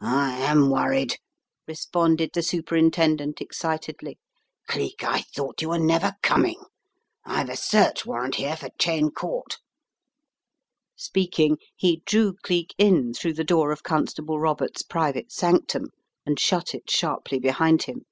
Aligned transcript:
"I 0.00 0.38
am 0.38 0.70
worried," 0.70 1.18
responded 1.68 2.30
the 2.32 2.42
Superintendent, 2.42 3.42
excitedly. 3.42 4.18
"Cleek, 4.66 5.04
I 5.04 5.20
thought 5.34 5.60
you 5.60 5.68
were 5.68 5.78
never 5.78 6.14
coming! 6.22 6.58
I've 7.26 7.50
a 7.50 7.58
search 7.58 8.06
warrant 8.06 8.36
here 8.36 8.56
for 8.56 8.70
Cheyne 8.80 9.10
Court." 9.10 9.58
Speaking, 10.96 11.58
he 11.76 12.02
drew 12.06 12.36
Cleek 12.42 12.74
in 12.78 13.12
through 13.12 13.34
the 13.34 13.44
door 13.44 13.70
of 13.70 13.82
Constable 13.82 14.40
Roberts' 14.40 14.80
private 14.82 15.30
sanctum 15.30 15.90
and 16.24 16.40
shut 16.40 16.74
it 16.74 16.90
sharply 16.90 17.38
behind 17.38 17.82
him. 17.82 18.06